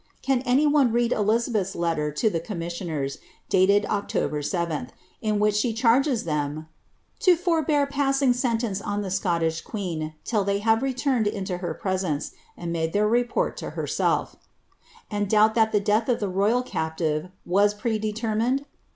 [0.23, 3.19] Can any one Elizabeth's letter to the commissioners,
[3.49, 4.87] dated October 7ih,
[5.21, 6.67] in which charges them"
[7.19, 12.75] to forbear passing sentence on the Scottish queen they have returned into her presence, and
[12.75, 14.37] uiade their report to hersel
[15.11, 18.65] and doubt that the death of the royal captive was predctermitied?